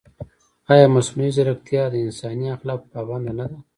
[0.71, 3.57] ایا مصنوعي ځیرکتیا د انساني اخلاقو پابنده نه ده؟